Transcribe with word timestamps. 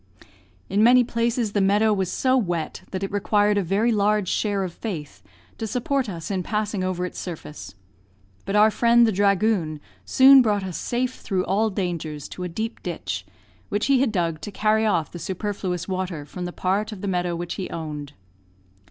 In 0.67 0.81
many 0.81 1.03
places 1.03 1.51
the 1.51 1.61
meadow 1.61 1.93
was 1.93 2.11
so 2.11 2.35
wet 2.35 2.81
that 2.89 3.03
it 3.03 3.11
required 3.11 3.59
a 3.59 3.63
very 3.63 3.91
large 3.91 4.27
share 4.29 4.63
of 4.63 4.73
faith 4.73 5.21
to 5.59 5.67
support 5.67 6.09
us 6.09 6.31
in 6.31 6.41
passing 6.41 6.83
over 6.83 7.05
its 7.05 7.19
surface; 7.19 7.75
but 8.43 8.55
our 8.55 8.71
friend, 8.71 9.05
the 9.05 9.11
dragoon, 9.11 9.79
soon 10.03 10.41
brought 10.41 10.63
us 10.63 10.75
safe 10.75 11.17
through 11.19 11.45
all 11.45 11.69
dangers 11.69 12.27
to 12.29 12.41
a 12.43 12.49
deep 12.49 12.81
ditch, 12.81 13.27
which 13.69 13.85
he 13.85 13.99
had 14.01 14.11
dug 14.11 14.41
to 14.41 14.51
carry 14.51 14.87
off 14.87 15.11
the 15.11 15.19
superfluous 15.19 15.87
water 15.87 16.25
from 16.25 16.45
the 16.45 16.51
part 16.51 16.91
of 16.91 17.01
the 17.01 17.07
meadow 17.07 17.35
which 17.35 17.53
he 17.53 17.69
owned. 17.69 18.13